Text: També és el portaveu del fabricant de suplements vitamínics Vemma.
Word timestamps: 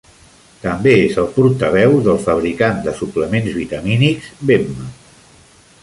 També 0.61 0.93
és 1.01 1.19
el 1.23 1.27
portaveu 1.35 1.93
del 2.07 2.17
fabricant 2.25 2.81
de 2.87 2.95
suplements 3.03 3.53
vitamínics 3.59 4.33
Vemma. 4.53 4.91